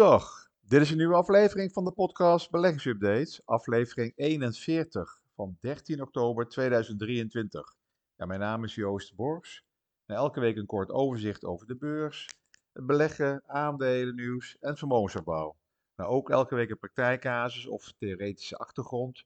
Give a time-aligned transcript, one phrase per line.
[0.00, 6.48] Goedendag, dit is een nieuwe aflevering van de podcast Beleggingsupdates, aflevering 41 van 13 oktober
[6.48, 7.76] 2023.
[8.16, 9.64] Ja, mijn naam is Joost Borgs
[10.06, 12.28] en elke week een kort overzicht over de beurs,
[12.72, 15.56] het beleggen, aandelennieuws en vermogensopbouw.
[15.94, 19.24] Maar ook elke week een praktijkcasus of theoretische achtergrond.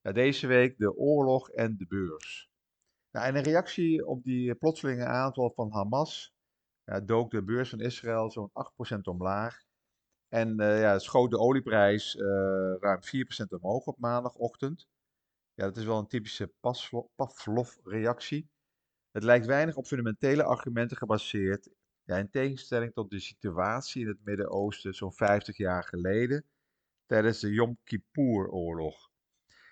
[0.00, 2.50] Ja, deze week de oorlog en de beurs.
[3.10, 6.34] Nou, en een reactie op die plotselinge aanval van Hamas
[6.84, 8.50] ja, dook de beurs van Israël zo'n
[8.96, 9.68] 8% omlaag.
[10.30, 12.22] En uh, ja, schoot de olieprijs uh,
[12.80, 13.00] ruim
[13.44, 14.88] 4% omhoog op maandagochtend.
[15.54, 16.52] Ja, dat is wel een typische
[17.16, 18.50] Pavlov-reactie.
[19.10, 21.68] Het lijkt weinig op fundamentele argumenten gebaseerd.
[22.02, 26.44] Ja, in tegenstelling tot de situatie in het Midden-Oosten zo'n 50 jaar geleden,
[27.06, 29.10] tijdens de Yom Kippur-oorlog.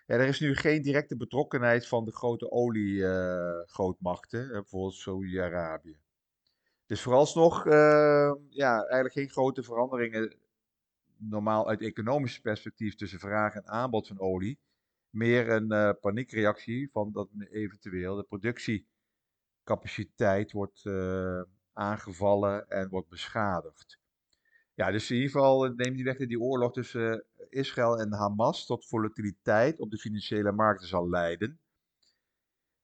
[0.06, 5.98] Er is nu geen directe betrokkenheid van de grote oliegrootmachten, uh, bijvoorbeeld Saudi-Arabië.
[6.86, 10.36] Dus vooralsnog, uh, ja, eigenlijk geen grote veranderingen
[11.18, 14.58] normaal uit economisch perspectief tussen vraag en aanbod van olie.
[15.10, 23.98] Meer een uh, paniekreactie van dat eventueel de productiecapaciteit wordt uh, aangevallen en wordt beschadigd.
[24.74, 28.66] Ja, dus in ieder geval neemt die weg dat die oorlog tussen Israël en Hamas
[28.66, 31.60] tot volatiliteit op de financiële markten zal leiden.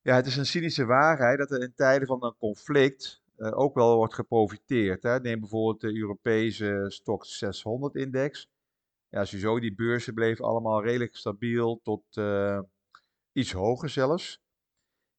[0.00, 3.96] Ja, het is een cynische waarheid dat er in tijden van een conflict ook wel
[3.96, 5.02] wordt geprofiteerd.
[5.02, 5.20] Hè.
[5.20, 8.46] Neem bijvoorbeeld de Europese Stock 600-index.
[9.08, 12.60] Ja, sowieso, die beurzen bleven allemaal redelijk stabiel tot uh,
[13.32, 14.42] iets hoger zelfs.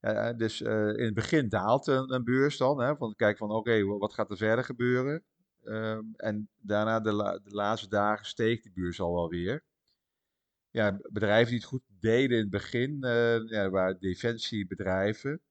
[0.02, 4.14] Uh, dus in het begin daalt een, beurs dan, hè, van kijk van oké, wat
[4.14, 5.24] gaat er verder gebeuren?
[5.64, 9.64] Ehm, en daarna de, de, laatste dagen steeg die beurs al wel weer.
[10.70, 12.98] Ja, bedrijven die het goed deden in het begin,
[13.48, 15.42] ja, waren defensiebedrijven,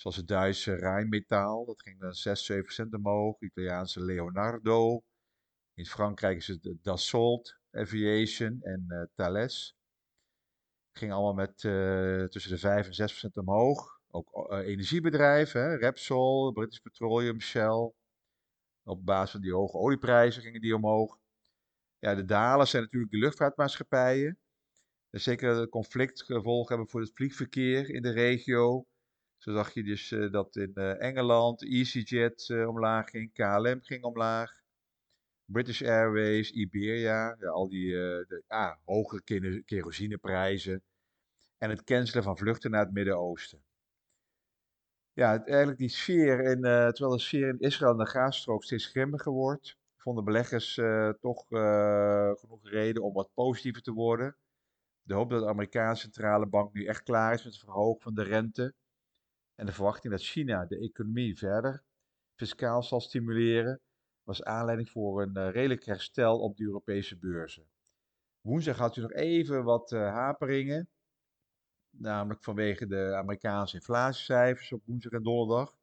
[0.00, 3.40] Zoals het Duitse Rijnmetaal, dat ging dan 6, 7 cent omhoog.
[3.40, 5.02] Italiaanse Leonardo.
[5.74, 9.76] In Frankrijk is het Dassault Aviation en uh, Thales.
[10.92, 14.00] Ging allemaal met uh, tussen de 5 en 6 procent omhoog.
[14.10, 15.76] Ook energiebedrijven, hè?
[15.76, 17.92] Repsol, British Petroleum, Shell.
[18.82, 21.18] Op basis van die hoge olieprijzen gingen die omhoog.
[21.98, 24.38] Ja, de dalers zijn natuurlijk de luchtvaartmaatschappijen.
[25.10, 28.84] Zeker het conflictgevolg hebben voor het vliegverkeer in de regio.
[29.40, 34.04] Zo zag je dus uh, dat in uh, Engeland EasyJet uh, omlaag ging, KLM ging
[34.04, 34.52] omlaag,
[35.44, 39.22] British Airways, Iberia, al die de, ah, hoge
[39.64, 40.82] kerosineprijzen
[41.58, 43.62] en het cancelen van vluchten naar het Midden-Oosten.
[45.12, 49.32] Ja, eigenlijk die sfeer, in, terwijl de sfeer in Israël en de Gazastrook steeds grimmiger
[49.32, 50.74] wordt, vonden beleggers
[51.20, 51.44] toch
[52.40, 54.36] genoeg reden om wat positiever te worden.
[55.02, 58.14] De hoop dat de Amerikaanse centrale bank nu echt klaar is met het verhogen van
[58.14, 58.74] de rente
[59.60, 61.84] en de verwachting dat China de economie verder
[62.34, 63.80] fiscaal zal stimuleren,
[64.22, 67.70] was aanleiding voor een uh, redelijk herstel op de Europese beurzen.
[68.40, 70.88] Woensdag had u nog even wat uh, haperingen,
[71.90, 75.76] namelijk vanwege de Amerikaanse inflatiecijfers op woensdag en donderdag.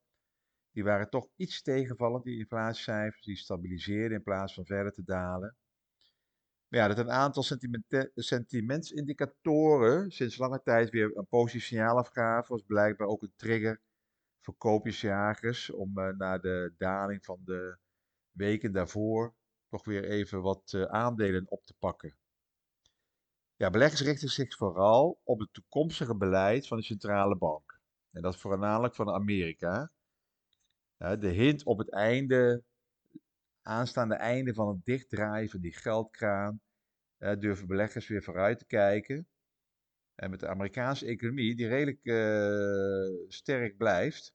[0.72, 5.56] Die waren toch iets tegenvallend, die inflatiecijfers, die stabiliseerden in plaats van verder te dalen.
[6.70, 7.44] Ja, dat een aantal
[8.16, 13.82] sentimentsindicatoren sinds lange tijd weer een positief signaal afgaven, was blijkbaar ook een trigger
[14.42, 17.78] voor koopjesjagers om uh, na de daling van de
[18.32, 19.34] weken daarvoor
[19.70, 22.16] toch weer even wat uh, aandelen op te pakken.
[23.56, 27.80] Ja, beleggers richten zich vooral op het toekomstige beleid van de centrale bank.
[28.12, 29.92] En dat voornamelijk van Amerika.
[30.98, 32.64] De hint op het einde
[33.68, 36.62] aanstaande einde van het dichtdraaien van die geldkraan
[37.20, 39.28] uh, durven beleggers weer vooruit te kijken.
[40.16, 44.34] En met de Amerikaanse economie, die redelijk uh, sterk blijft,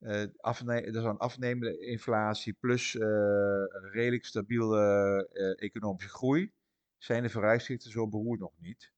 [0.00, 5.28] uh, er is een afnemende inflatie plus een redelijk stabiele
[5.58, 6.52] economische groei,
[6.98, 8.92] zijn de vooruitzichten zo beroerd nog niet.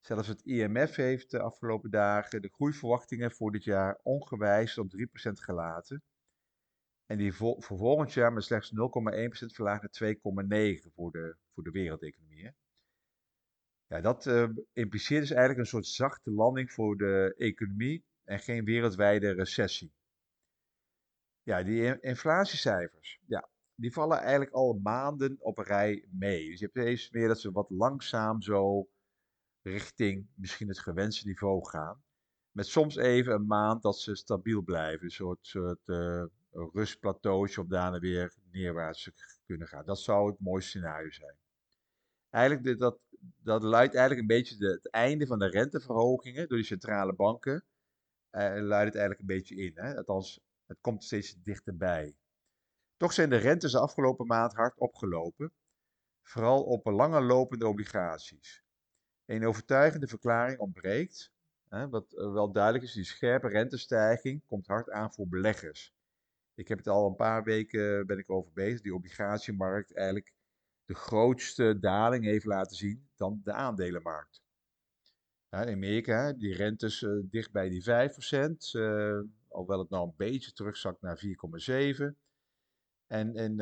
[0.00, 5.32] Zelfs het IMF heeft de afgelopen dagen de groeiverwachtingen voor dit jaar ongewijzigd op 3%
[5.32, 6.02] gelaten.
[7.06, 8.76] En die voor volgend jaar met slechts 0,1%
[9.54, 12.52] verlaagd naar 2,9% voor de, voor de wereldeconomie.
[13.86, 18.64] Ja, dat uh, impliceert dus eigenlijk een soort zachte landing voor de economie en geen
[18.64, 19.92] wereldwijde recessie.
[21.42, 26.50] Ja, die inflatiecijfers, ja, die vallen eigenlijk al maanden op een rij mee.
[26.50, 28.88] Dus je hebt steeds meer dat ze wat langzaam zo
[29.62, 32.02] richting misschien het gewenste niveau gaan.
[32.50, 35.04] Met soms even een maand dat ze stabiel blijven.
[35.04, 36.24] Een soort, soort uh,
[36.54, 39.10] rustplateautje om daarna weer neerwaarts
[39.46, 39.84] kunnen gaan.
[39.84, 41.36] Dat zou het mooiste scenario zijn.
[42.30, 42.98] Eigenlijk, dat,
[43.42, 47.64] dat luidt eigenlijk een beetje de, het einde van de renteverhogingen door die centrale banken.
[48.32, 49.72] Uh, luidt het eigenlijk een beetje in.
[49.74, 49.94] Hè?
[50.66, 52.16] Het komt steeds dichterbij.
[52.96, 55.52] Toch zijn de rentes de afgelopen maand hard opgelopen,
[56.22, 58.64] vooral op lange lopende obligaties.
[59.24, 61.32] Een overtuigende verklaring ontbreekt,
[61.68, 65.93] hè, wat eh, wel duidelijk is, die scherpe rentestijging komt hard aan voor beleggers.
[66.54, 70.32] Ik heb het al een paar weken ben ik over bezig, die obligatiemarkt eigenlijk
[70.84, 74.42] de grootste daling heeft laten zien dan de aandelenmarkt.
[75.48, 77.86] In Amerika, die rentes uh, dicht bij die 5%,
[78.72, 81.22] uh, alhoewel het nou een beetje terugzakt naar
[82.00, 82.22] 4,7%.
[83.06, 83.56] En in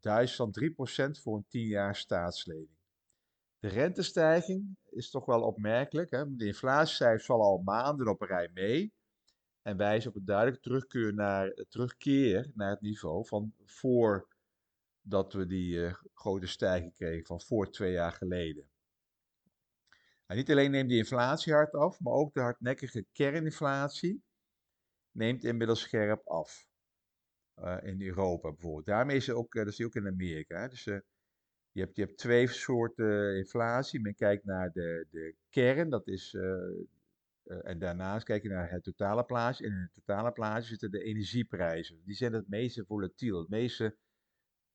[0.00, 0.64] Duitsland 3%
[1.22, 2.80] voor een 10 jaar staatslening.
[3.58, 6.10] De rentestijging is toch wel opmerkelijk.
[6.10, 6.36] Hè?
[6.36, 8.92] De inflatiecijfers vallen al maanden op een rij mee.
[9.62, 15.74] En wijzen op een duidelijke terugkeer naar, terugkeer naar het niveau van voordat we die
[15.74, 18.70] uh, grote stijging kregen, van voor twee jaar geleden.
[20.26, 24.22] En niet alleen neemt die inflatie hard af, maar ook de hardnekkige kerninflatie
[25.10, 26.70] neemt inmiddels scherp af.
[27.58, 28.86] Uh, in Europa bijvoorbeeld.
[28.86, 30.68] Daarmee is ook, dat zie je ook in Amerika.
[30.68, 31.02] Dus je,
[31.72, 34.00] hebt, je hebt twee soorten inflatie.
[34.00, 36.36] Men kijkt naar de, de kern, dat is,
[37.44, 39.64] en daarnaast kijk je naar het totale plaatje.
[39.64, 42.02] En in het totale plaatje zitten de energieprijzen.
[42.04, 43.96] Die zijn het meeste volatiel, het meeste,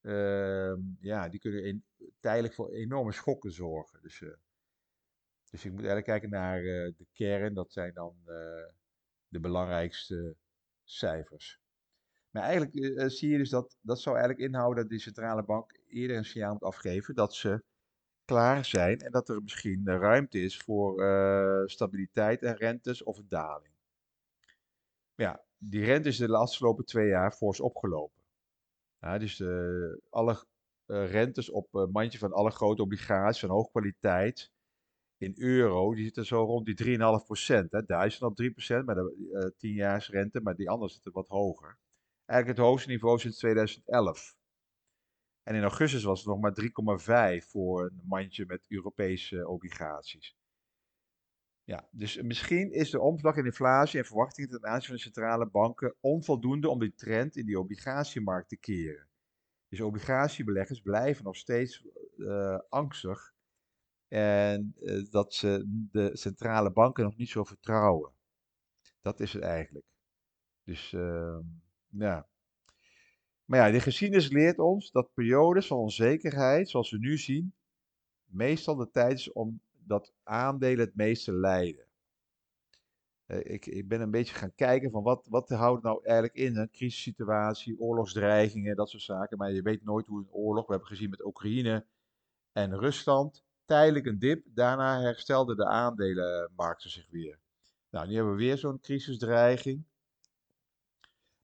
[0.02, 1.84] ehm, ja, die kunnen in,
[2.19, 4.02] tijdelijk voor enorme schokken zorgen.
[4.02, 4.19] Dus,
[5.50, 6.62] dus ik moet eigenlijk kijken naar
[6.98, 8.16] de kern, dat zijn dan
[9.28, 10.36] de belangrijkste
[10.84, 11.60] cijfers.
[12.30, 15.80] Maar eigenlijk uh, zie je dus dat dat zou eigenlijk inhouden dat de centrale bank
[15.88, 17.64] eerder een signaal moet afgeven dat ze
[18.27, 23.29] klaar zijn en dat er misschien ruimte is voor uh, stabiliteit en rentes of een
[23.29, 23.74] daling.
[25.15, 28.21] Ja, die rente is de afgelopen twee jaar fors opgelopen.
[29.00, 30.45] Ja, dus uh, alle
[30.85, 34.51] rentes op een mandje van alle grote obligaties van hoge kwaliteit
[35.18, 37.71] in euro, die zitten zo rond die 3,5 procent.
[37.88, 41.77] Duitsland op 3 procent, maar de 10 jaar rente, maar die anderen zitten wat hoger
[42.27, 44.35] eigenlijk het hoogste niveau sinds 2011.
[45.47, 50.38] En in augustus was het nog maar 3,5 voor een mandje met Europese obligaties.
[51.63, 55.49] Ja, dus misschien is de omslag in inflatie en verwachtingen ten aanzien van de centrale
[55.49, 59.07] banken onvoldoende om die trend in die obligatiemarkt te keren.
[59.67, 61.85] Dus obligatiebeleggers blijven nog steeds
[62.17, 63.33] uh, angstig
[64.07, 68.11] en uh, dat ze de centrale banken nog niet zo vertrouwen.
[69.01, 69.85] Dat is het eigenlijk.
[70.63, 71.39] Dus uh,
[71.88, 72.27] ja.
[73.47, 77.53] Maar ja, de geschiedenis leert ons dat periodes van onzekerheid, zoals we nu zien,
[78.25, 81.85] meestal de tijd is om dat aandelen het meeste lijden.
[83.27, 86.57] Uh, ik, ik, ben een beetje gaan kijken van wat, wat houdt nou eigenlijk in
[86.57, 89.38] een crisissituatie, oorlogsdreigingen, dat soort zaken.
[89.38, 91.85] Maar je weet nooit hoe een oorlog, we hebben gezien met Oekraïne
[92.51, 97.39] en Rusland, tijdelijk een dip, daarna herstelden de aandelenmarkten zich weer.
[97.89, 99.83] Nou, nu hebben we weer zo'n crisisdreiging.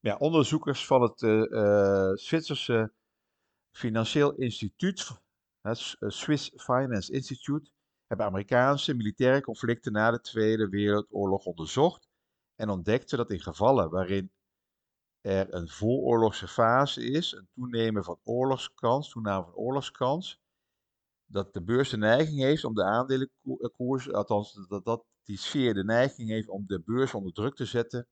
[0.03, 2.93] Ja, onderzoekers van het uh, Zwitserse
[3.71, 5.11] Financieel Instituut,
[5.61, 7.71] het eh, Swiss Finance Institute,
[8.07, 12.07] hebben Amerikaanse militaire conflicten na de Tweede Wereldoorlog onderzocht
[12.55, 14.31] en ontdekten dat in gevallen waarin
[15.21, 20.41] er een vooroorlogse fase is, een toenemen van oorlogskans, toename van oorlogskans,
[21.25, 25.83] dat de beurs de neiging heeft om de aandelenkoers, althans dat, dat die sfeer de
[25.83, 28.07] neiging heeft om de beurs onder druk te zetten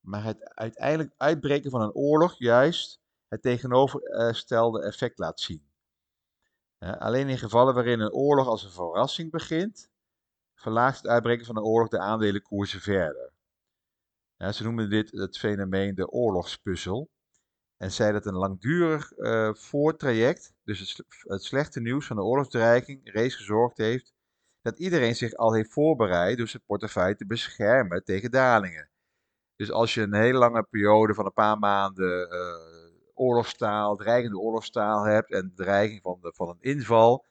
[0.00, 5.68] maar het uiteindelijk uitbreken van een oorlog juist het tegenovergestelde effect laat zien.
[6.78, 9.90] alleen in gevallen waarin een oorlog als een verrassing begint,
[10.54, 13.32] verlaagt het uitbreken van een oorlog de aandelenkoersen verder.
[14.36, 17.10] ze noemen dit het fenomeen de oorlogspuzzel.
[17.76, 23.00] En zei dat een langdurig uh, voortraject, dus het, het, slechte nieuws van de oorlogsdreiging,
[23.12, 24.12] reeds gezorgd heeft
[24.62, 28.89] dat iedereen zich al heeft voorbereid door zijn portefeuille te beschermen tegen dalingen.
[29.60, 35.04] Dus als je een hele lange periode van een paar maanden uh, oorlogstaal, dreigende oorlogstaal
[35.04, 37.26] hebt en dreiging van, de, van een inval,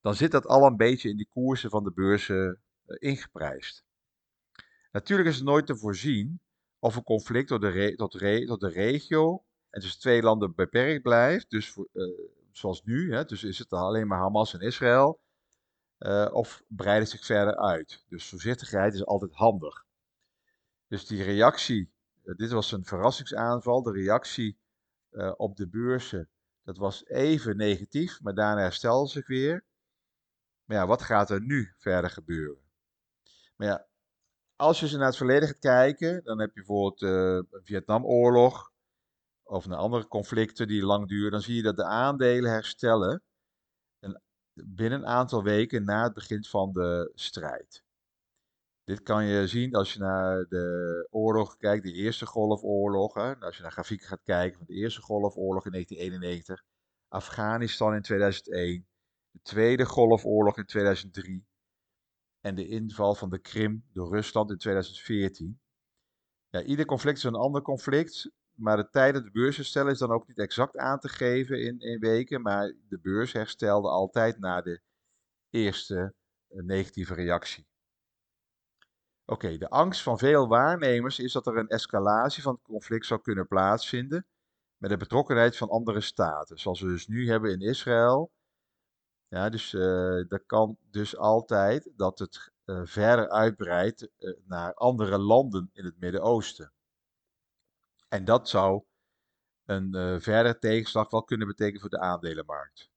[0.00, 3.84] dan zit dat al een beetje in die koersen van de beurzen uh, ingeprijsd.
[4.92, 6.40] Natuurlijk is het nooit te voorzien
[6.78, 11.02] of een conflict tot de, tot, re tot de regio en tussen twee landen beperkt
[11.02, 12.18] blijft, dus uh,
[12.50, 15.20] zoals nu, hè, dus is het alleen maar Hamas en Israël,
[16.32, 18.04] of breidt het zich verder uit.
[18.08, 19.83] Dus voorzichtigheid is altijd handig.
[20.86, 21.92] Dus die reactie,
[22.24, 24.58] uh, dit was een verrassingsaanval, de reactie
[25.10, 26.28] uh, op de beurzen,
[26.62, 29.64] dat was even negatief, maar daarna herstelde zich weer.
[30.64, 32.62] Maar ja, wat gaat er nu verder gebeuren?
[33.56, 33.86] Maar ja,
[34.56, 38.72] als je ze naar het verleden gaat kijken, dan heb je bijvoorbeeld uh, een Vietnamoorlog
[39.42, 43.22] of een andere conflicten die lang duren, dan zie je dat de aandelen herstellen
[44.54, 47.83] binnen een aantal weken na het begin van de strijd.
[48.84, 53.16] Dit kan je zien als je naar de oorlog kijkt, de Eerste Golfoorlog.
[53.16, 56.64] Als je naar grafieken gaat kijken van de Eerste Golfoorlog in 1991,
[57.08, 58.86] Afghanistan in 2001,
[59.30, 61.46] de Tweede Golfoorlog in 2003
[62.40, 65.60] en de inval van de Krim door Rusland in 2014.
[66.48, 69.98] Ja, ieder conflict is een ander conflict, maar de tijd dat de beurs herstellen is
[69.98, 74.38] dan ook niet exact aan te geven in, in weken, maar de beurs herstelde altijd
[74.38, 74.80] na de
[75.50, 76.14] eerste
[76.48, 77.66] eh, negatieve reactie.
[79.26, 83.20] Oké, de angst van veel waarnemers is dat er een escalatie van het conflict zou
[83.20, 84.26] kunnen plaatsvinden
[84.76, 88.32] met de betrokkenheid van andere staten, zoals we dus nu hebben in Israël.
[89.28, 95.18] Ja, dus uh, dat kan dus altijd dat het uh, verder uitbreidt uh, naar andere
[95.18, 96.72] landen in het Midden-Oosten.
[98.08, 98.84] En dat zou
[99.64, 102.90] een verder tegenslag wel kunnen betekenen voor de aandelenmarkt.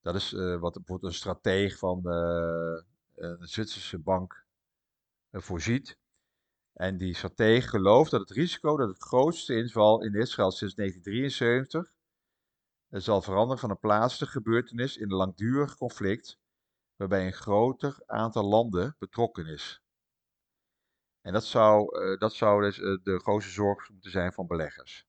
[0.00, 2.06] Dat is wat bijvoorbeeld een strateeg van
[3.14, 4.43] een Zwitserse bank
[5.42, 5.98] voorziet.
[6.72, 11.94] En die stratege gelooft dat het risico dat het grootste inval in Israël sinds 1973
[12.88, 16.38] zal veranderen van een plaatselijke gebeurtenis in een langdurig conflict
[16.96, 19.82] waarbij een groter aantal landen betrokken is.
[21.20, 25.06] En dat zou, uh, dat zou dus de grootste zorg moeten zijn van beleggers.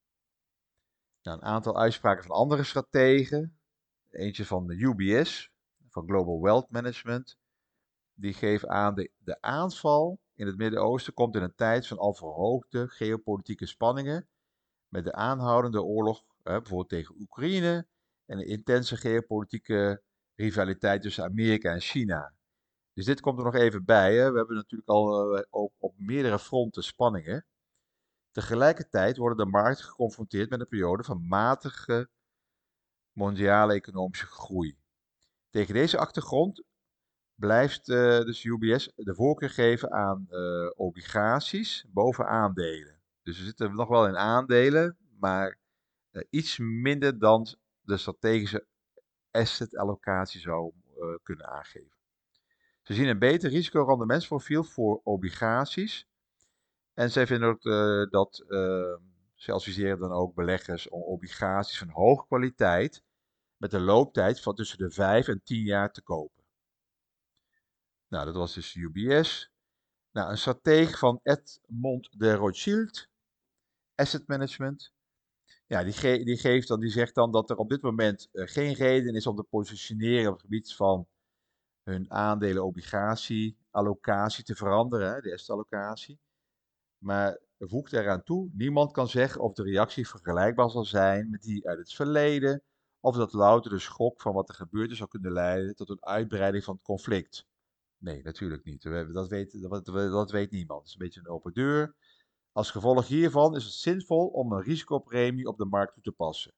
[1.22, 3.60] Nou, een aantal uitspraken van andere strategen,
[4.10, 5.52] eentje van de UBS,
[5.90, 7.38] van Global Wealth Management,
[8.16, 12.14] die geeft aan de, de aanval in het Midden-Oosten komt in een tijd van al
[12.14, 14.28] verhoogde geopolitieke spanningen
[14.88, 17.88] met de aanhoudende oorlog, bijvoorbeeld tegen Oekraïne,
[18.26, 20.04] en een intense geopolitieke
[20.36, 22.34] rivaliteit tussen Amerika en China.
[22.94, 24.16] Dus dit komt er nog even bij.
[24.16, 24.32] Hè.
[24.32, 27.46] We hebben natuurlijk al uh, op, op meerdere fronten spanningen.
[28.32, 32.10] Tegelijkertijd worden de markten geconfronteerd met een periode van matige
[33.12, 34.78] mondiale economische groei.
[35.50, 36.64] Tegen deze achtergrond
[37.36, 43.00] blijft uh, dus UBS de voorkeur geven aan uh, obligaties boven aandelen.
[43.24, 45.58] Dus we zitten nog wel in aandelen, maar
[46.12, 47.48] uh, iets minder dan
[47.82, 48.66] de strategische
[49.32, 50.74] asset allocatie zou
[51.24, 51.98] kunnen aangeven.
[52.82, 56.08] Ze zien een beter risicorendementsprofiel voor obligaties.
[56.94, 57.62] En zij vinden ook
[58.12, 58.44] dat,
[59.36, 63.04] ze adviseren dan ook beleggers om obligaties van hoge kwaliteit
[63.58, 66.35] met een looptijd van tussen de 5 en 10 jaar te kopen.
[68.08, 69.52] Nou, dat was dus UBS.
[70.12, 73.08] Nou, een strateeg van Edmond de Rothschild,
[73.96, 74.94] Asset Management.
[75.68, 78.74] Ja, die, die, geeft dan, die zegt dan dat er op dit moment uh, geen
[78.74, 81.08] reden is om te positioneren op het gebied van
[81.84, 86.20] hun aandelen-obligatie-allocatie te veranderen, hè, de asset-allocatie.
[86.98, 91.68] Maar voegt eraan toe, niemand kan zeggen of de reactie vergelijkbaar zal zijn met die
[91.68, 92.64] uit het verleden,
[93.00, 96.06] of dat louter de schok van wat er gebeurd is zou kunnen leiden tot een
[96.06, 97.48] uitbreiding van het conflict.
[98.06, 98.84] Nee, natuurlijk niet.
[99.14, 100.80] Dat weet, dat, dat weet niemand.
[100.80, 101.96] Het is een beetje een open deur.
[102.52, 106.54] Als gevolg hiervan is het zinvol om een risicopremie op de markt toe te passen.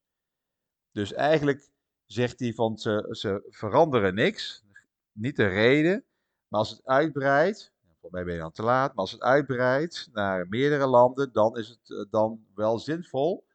[0.91, 1.69] Dus eigenlijk
[2.05, 4.63] zegt hij van ze, ze veranderen niks,
[5.11, 6.05] niet de reden,
[6.47, 10.09] maar als het uitbreidt, voor mij ben je dan te laat, maar als het uitbreidt
[10.11, 13.47] naar meerdere landen, dan is het eh, dan wel zinvol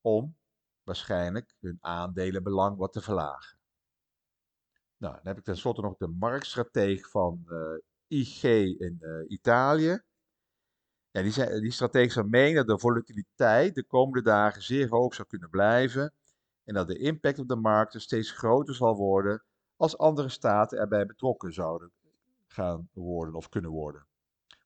[0.00, 0.36] om
[0.82, 3.58] waarschijnlijk hun aandelenbelang wat te verlagen.
[5.04, 8.42] Nou, dan heb ik tenslotte nog de marktstrateeg van eh, IG
[8.78, 10.02] in uh, Italië.
[11.10, 15.50] Ja, die, zijn, die strategen dat de volatiliteit de komende dagen zeer hoog zou kunnen
[15.50, 16.12] blijven
[16.64, 19.44] en dat de impact op de markten steeds groter zal worden
[19.76, 21.90] als andere staten erbij betrokken zouden
[22.46, 24.06] gaan worden of kunnen worden.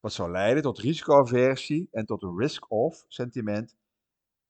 [0.01, 3.75] Wat zou leiden tot risicoaversie en tot een risk-off sentiment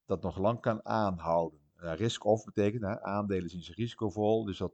[0.05, 1.59] dat nog lang kan aanhouden.
[1.77, 4.73] Uh, risk-off betekent, hè, aandelen zien ze risicovol, dus dat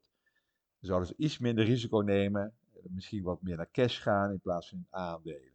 [0.86, 4.70] zouden ze iets minder risico nemen, eh, misschien wat meer naar cash gaan in plaats
[4.70, 5.54] van aandelen.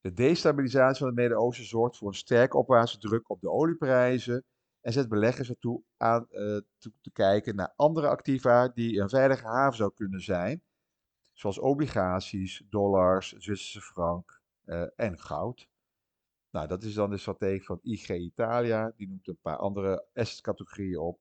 [0.00, 4.44] De destabilisatie van het Midden-Oosten zorgt voor een sterke opwaartse druk op de olieprijzen
[4.80, 9.76] en zet beleggers ertoe aan uh, te, kijken naar andere activa die een veilige haven
[9.76, 10.62] zou kunnen zijn,
[11.32, 15.68] zoals obligaties, dollars, Zwitserse frank uh, en goud.
[16.50, 18.92] Nou, dat is dan de strategie van IG Italia.
[18.96, 21.18] Die noemt een paar andere asset-categorieën op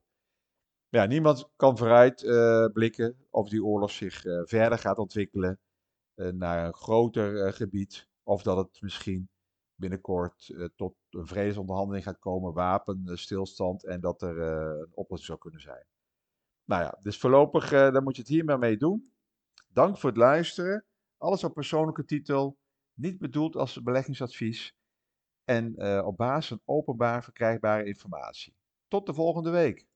[0.94, 5.60] ja, niemand kan vooruit uh, blikken of die oorlog zich uh, verder gaat ontwikkelen
[6.16, 8.10] uh, naar een groter gebied.
[8.24, 9.30] Of dat het misschien
[9.76, 15.86] binnenkort tot een vredesonderhandeling gaat komen, wapenstilstand en dat er een oplossing zou kunnen zijn.
[16.66, 19.14] Nou ja, dus voorlopig dan moet je het hier maar mee doen.
[19.68, 20.86] Dank voor het luisteren.
[21.18, 22.58] Alles op persoonlijke titel,
[22.94, 24.76] niet bedoeld als beleggingsadvies
[25.44, 28.56] en op basis van openbaar verkrijgbare informatie.
[28.88, 29.88] Tot de volgende week.